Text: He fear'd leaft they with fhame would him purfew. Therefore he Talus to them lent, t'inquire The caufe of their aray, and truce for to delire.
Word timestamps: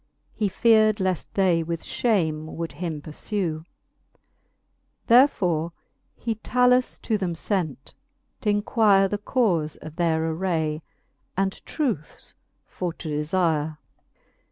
He 0.35 0.49
fear'd 0.49 0.97
leaft 0.97 1.27
they 1.35 1.61
with 1.61 1.83
fhame 1.83 2.45
would 2.45 2.71
him 2.71 3.03
purfew. 3.03 3.65
Therefore 5.05 5.73
he 6.15 6.33
Talus 6.33 6.97
to 7.03 7.19
them 7.19 7.33
lent, 7.51 7.93
t'inquire 8.41 9.07
The 9.07 9.19
caufe 9.19 9.77
of 9.79 9.97
their 9.97 10.27
aray, 10.31 10.81
and 11.37 11.63
truce 11.67 12.33
for 12.65 12.91
to 12.93 13.09
delire. 13.09 13.77